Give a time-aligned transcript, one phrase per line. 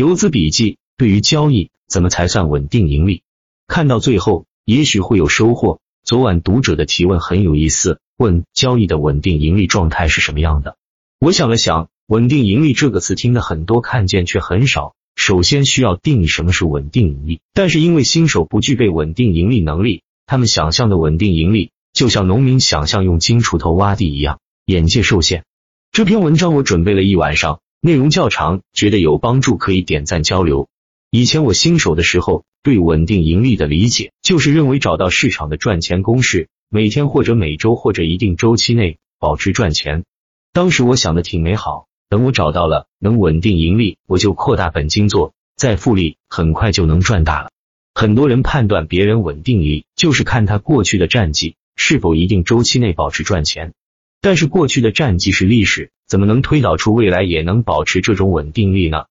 [0.00, 3.20] 游资笔记：对于交易，怎么才算稳定盈利？
[3.66, 5.78] 看到最后，也许会有收获。
[6.02, 10.78] 昨晚读者的提问很有意思，问交易的稳定盈利状态是什么样的？
[11.18, 14.94] 我想了想，稳定盈利这个词听的很多，看见却很少。
[15.16, 25.44] 首先需要定义什么是稳定盈利，但是因为新手不具备稳定盈利能力，他们想象的稳定盈利就像农民想象用金锄头挖地一样，眼界受限。
[25.92, 30.68] 这篇文章我准备了一晚上，内容较长，觉得有帮助可以点赞交流。
[31.10, 40.04] 以前我新手的时候，对稳定盈利的理解就是认为找到市场的赚钱公式，每天或者每周或者一定周期内保持赚钱。
[40.52, 41.86] 当时我想的挺美好。
[42.10, 47.50] 等我找到了能稳定盈利，我就扩大本金做，再复利，很快就能赚大了。
[47.94, 53.74] 很多人判断别人稳定盈利，就是看他过去的战绩是否一定周期内保持赚钱。
[54.20, 59.04] 但是过去的战绩是历史，怎么能推导出未来也能保持这种稳定力呢？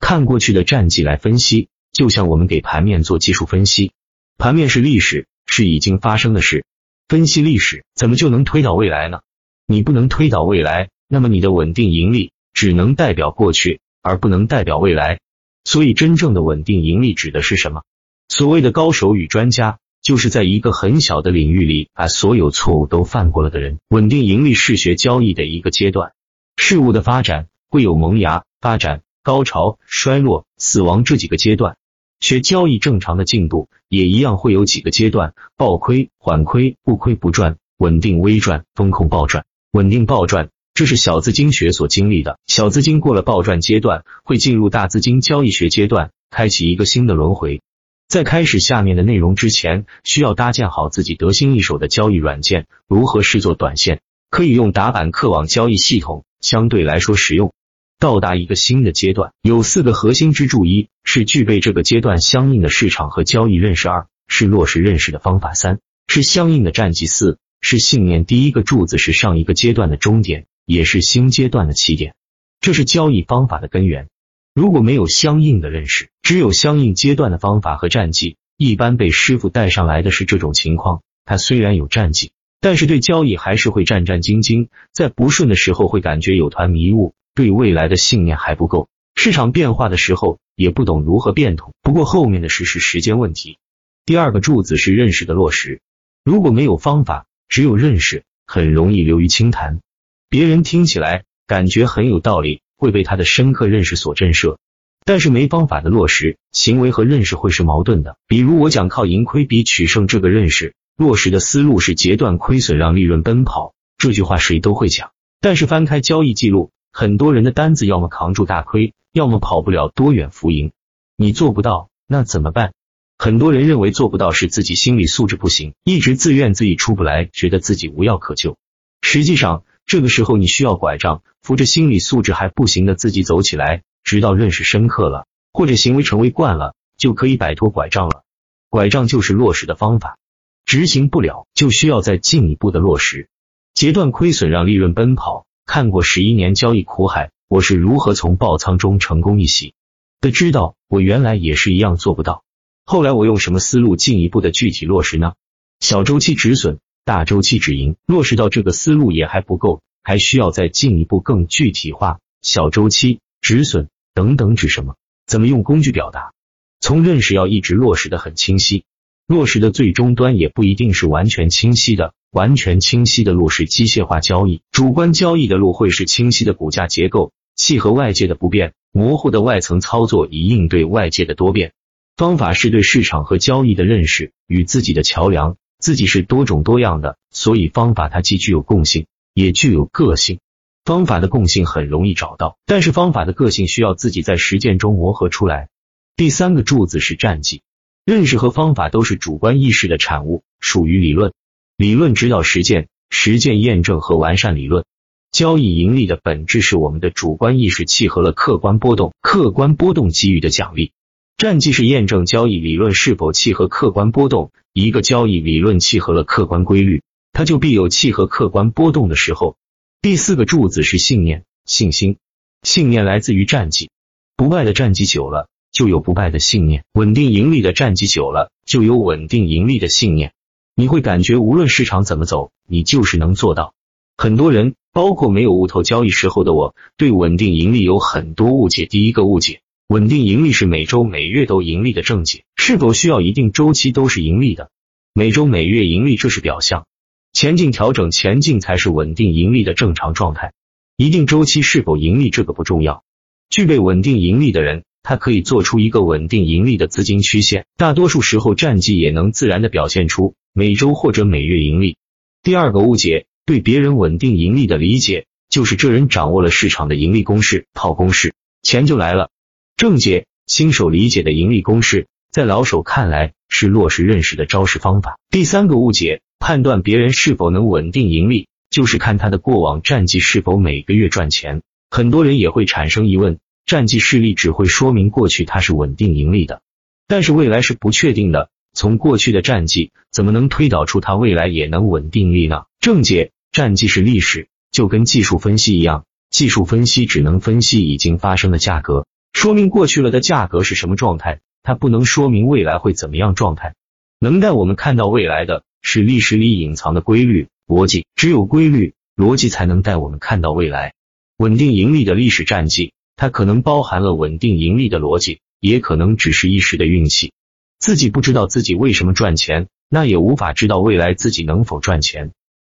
[0.00, 3.92] 看过去的战绩来分析，就像我们给盘面做技术分析，
[4.38, 6.64] 盘面是历史，是已经发生的事。
[7.08, 9.20] 分析历史，怎么就能推导未来呢？
[9.66, 12.32] 你不能推导未来，那么你的稳定盈利。
[12.54, 15.20] 只能代表过去，而不能代表未来。
[15.64, 17.82] 所以，真正的稳定盈利指的是什么？
[18.30, 23.78] 所谓的高手与专家，就是在一个很小的领域里，把所有错误都犯过了的人。
[23.90, 26.12] 稳定盈利是学交易的一个阶段。
[26.56, 31.76] 事物的发展会有萌芽、发展、高潮、衰落、死亡这几个阶段。
[32.18, 40.48] 学交易正常的进度也一样会有几个阶段：暴亏、缓亏、不亏不赚、稳定微赚、风控暴赚、稳定暴赚。
[40.74, 42.38] 这是小资金学所经历的。
[42.46, 47.62] 小资金过了暴赚阶段，会进入大资金交易学阶段，开启一个新的轮回。
[48.08, 52.66] 在开始下面的内容之前，需要搭建好自己得心应手的交易软件。
[52.88, 54.00] 如何试做短线？
[54.28, 57.52] 可以用打板客网交易系统，相对来说实用。
[57.98, 68.24] 到达一个新的阶段，有四个核心支柱：一是具备这个阶段相应的市场和交易认识；二是落实认识的方法；三是相应的战绩；四是信念。
[68.24, 70.46] 第一个柱子是上一个阶段的终点。
[70.66, 72.16] 也是新阶段的起点，
[72.60, 74.08] 这是交易方法的根源。
[74.52, 81.02] 如果没有相应的认识，只有相应阶段的方法和战绩，一般被师傅带上来的是这种情况。
[81.24, 88.88] 他虽然有战绩，但是对交易还是会战战兢兢，在不顺的时候会感觉有团迷雾，对未来的信念还不够。
[89.14, 91.72] 市场变化的时候也不懂如何变通。
[91.82, 93.58] 不过后面的事是时间问题。
[94.04, 95.80] 第二个柱子是认识的落实。
[96.24, 99.80] 如果没有方法，只有认识，很容易流于轻谈。
[100.28, 104.58] 别人听起来感觉很有道理，会被他的深刻认识所震慑，
[105.04, 108.16] 但是没方法的落实，行为和认识会是矛盾的。
[108.26, 115.12] 比如我讲靠盈亏比取胜这个认识，落实的思路是截断亏损让利润奔跑，这句话谁都会讲。
[115.40, 120.72] 但是翻开交易记录，很多人的单子要么扛住大亏，要么跑不了多远浮盈。
[121.16, 122.72] 你做不到，那怎么办？
[123.18, 128.56] 很多人认为做不到是自己心理素质不行，一直自怨自艾出不来，觉得自己无药可救。
[129.02, 129.64] 实际上。
[129.88, 138.24] 这个时候你需要拐杖，扶着心理素质还不行的自己走起来，直到认识深刻了，或者行为成为惯了，就可以摆脱拐杖了。
[138.68, 140.18] 拐杖就是落实的方法，
[140.66, 143.28] 执行不了就需要再进一步的落实。
[143.72, 145.46] 截断亏损，让利润奔跑。
[145.64, 149.74] 看过十一年交易苦海，我是如何从爆仓中成功一袭
[150.20, 152.42] 的，知道我原来也是一样做不到。
[152.84, 155.34] 后来我用什么思路进一步的具体落实呢？
[155.80, 156.78] 小周期止损。
[157.04, 162.18] 大周期止盈，落实到这个思路也还不够，还需要再进一步更具体化。
[162.42, 164.96] 小周期止损等等指什么？
[165.24, 166.32] 怎么用工具表达？
[166.80, 168.84] 从认识要一直落实的很清晰，
[169.26, 172.14] 落实的最终端也不一定是完全清晰的。
[172.30, 181.72] 完全清晰的路是机械化交易，主观交易的路会是清晰的股价结构，契合外界的不变，模糊的外层操作以应对外界的多变。
[182.16, 185.56] 方法是对市场和交易的认识与自己的桥梁。
[185.78, 190.40] 自己是多种多样的，所以方法它既具有共性，也具有个性。
[190.84, 195.68] 方法的共性很容易找到，但是方法的个性需要自己在实践中磨合出来。
[196.16, 197.60] 第三个柱子是战绩，
[198.06, 201.32] 认识和方法都是主观意识的产物，属于理论。
[201.76, 204.84] 理论指导实践，实践验证和完善理论。
[205.32, 210.92] 交易盈利的本质是我们的主观意识契合了客观波动，客观波动给予的奖励。
[211.36, 214.52] 战绩是验证交易理论是否契合客观波动。
[214.72, 219.56] 一个交易理论契合了客观规律，它就必有契合客观波动的时候。
[220.00, 222.18] 第四个柱子是信念、信心。
[222.62, 223.90] 信念来自于战绩，
[224.36, 230.32] 不败的战绩久了，就有不败的信念；稳定盈利的战绩久了，就有稳定盈利的信念。
[230.74, 233.74] 你会感觉无论市场怎么走，你就是能做到。
[234.16, 238.86] 很多人，包括没有悟透交易时候的我，对稳定盈利有很多误解。
[238.86, 239.60] 第一个误解。
[239.88, 244.68] 稳定盈利是每周每月都盈利的正解，是否需要一定周期都是盈利的？
[245.14, 246.86] 每周每月盈利这是表象，
[247.32, 250.52] 前进调整前进才是稳定盈利的正常状态。
[250.96, 253.04] 一定周期是否盈利这个不重要，
[253.48, 261.96] 具备稳定盈利的人，他可以做出一个稳定盈利的资金曲线，大多数时候战绩也能自然的表现出每周或者每月盈利。
[262.42, 269.30] 第二个误解，对别人稳定盈利的理解就是这人掌握了市场的盈利公式，套公式，钱就来了。
[269.76, 275.20] 正解：新手理解的盈利公式，在老手看来是落实认识的招式方法。
[275.30, 281.62] 第三个误解，判断别人是否能稳定盈利，就是看他的过往战绩是否每个月赚钱。
[281.92, 286.62] 很多人也会产生疑问：战绩势力只会说明过去它是稳定盈利的，
[287.08, 288.48] 但是未来是不确定的。
[288.72, 292.66] 从过去的战绩，怎么能推导出它未来也能稳定利呢？
[292.78, 299.04] 正解：战绩是历史，就跟技术分析一样，技术分析只能分析已经发生的价格。
[299.32, 303.74] 说明过去了的价格是什么状态，它不能说明未来会怎么样状态。
[304.20, 310.94] 能带我们看到未来的是历史里隐藏的规律逻辑，只有规律逻辑才能带我们看到未来。
[311.36, 317.32] 稳定盈利的历史战绩，它可能包含了稳定盈利的逻辑，也可能只是一时的运气。
[317.78, 322.30] 自己不知道自己为什么赚钱，那也无法知道未来自己能否赚钱。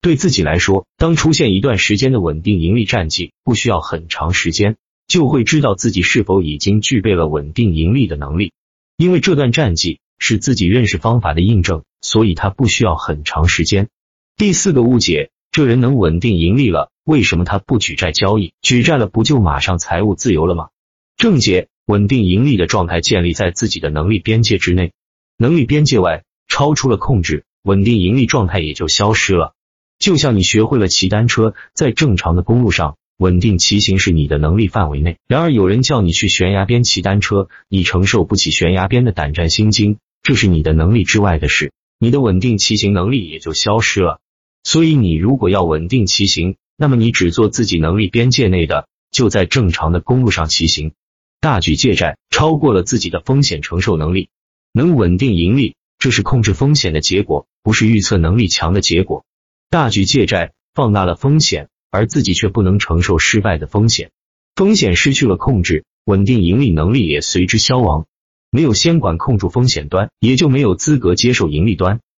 [0.00, 4.76] 对自己来说，当出现一段时间的稳定盈利战绩，不需要很长时间。
[5.08, 8.52] 就会知道自己是否已经具备了稳定盈利的能力，
[8.96, 13.88] 因为这段战绩是自己认识方法的印证，所以它不需要很长时间。
[14.36, 18.52] 第四个误解，这人能稳定盈利了，为什么他不举债交易？
[18.62, 20.70] 举债了不就马上财务自由了吗？
[21.16, 24.92] 正解，稳定盈利的状态建立在自己的能力边界之内，
[25.38, 29.54] 能力边界外超出了控制，稳定盈利状态也就消失了。
[30.00, 32.96] 就像你学会了骑单车，在正常的公路上。
[33.18, 44.20] 稳定骑行是你的能力范围内，然而有人叫你去悬崖边骑单车，你承受不起悬崖边的胆战心惊，这是你的能力之外的事，你的稳定骑行能力也就消失了。
[44.64, 50.92] 所以你如果要稳定骑行，那么你只做自己能力边界内的，就在正常的公路上骑行。
[51.40, 54.28] 大举借债超过了自己的风险承受能力，
[54.72, 59.24] 能稳定盈利，这是控制风险的结果，不是预测能力强的结果。
[59.70, 61.68] 大举借债放大了风险。
[61.88, 64.10] 而自己却不能承受失败的风险，
[64.54, 68.04] 风险失去了控制，稳定盈利能力也随之消亡。
[68.50, 72.00] 没有先管控住风险端，也就没有资格接受盈利端。